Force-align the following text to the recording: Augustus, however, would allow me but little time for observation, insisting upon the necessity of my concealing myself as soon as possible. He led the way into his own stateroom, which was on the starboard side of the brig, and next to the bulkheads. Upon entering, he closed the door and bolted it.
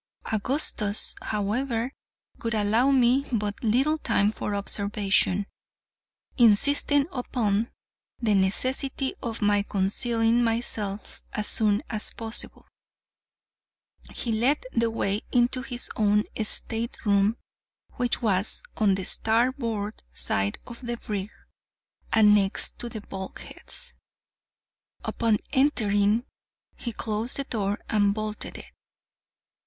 Augustus, 0.33 1.13
however, 1.21 1.93
would 2.39 2.55
allow 2.55 2.89
me 2.89 3.23
but 3.31 3.63
little 3.63 3.99
time 3.99 4.31
for 4.31 4.55
observation, 4.55 5.45
insisting 6.39 7.05
upon 7.11 7.69
the 8.19 8.33
necessity 8.33 9.13
of 9.21 9.43
my 9.43 9.61
concealing 9.61 10.43
myself 10.43 11.21
as 11.33 11.45
soon 11.47 11.83
as 11.87 12.09
possible. 12.13 12.65
He 14.11 14.31
led 14.31 14.65
the 14.71 14.89
way 14.89 15.21
into 15.31 15.61
his 15.61 15.91
own 15.95 16.23
stateroom, 16.43 17.37
which 17.97 18.23
was 18.23 18.63
on 18.77 18.95
the 18.95 19.05
starboard 19.05 20.01
side 20.13 20.57
of 20.65 20.81
the 20.83 20.97
brig, 20.97 21.29
and 22.11 22.33
next 22.33 22.79
to 22.79 22.89
the 22.89 23.01
bulkheads. 23.01 23.93
Upon 25.05 25.37
entering, 25.51 26.25
he 26.75 26.91
closed 26.91 27.37
the 27.37 27.43
door 27.43 27.77
and 27.87 28.15
bolted 28.15 28.57
it. 28.57 28.71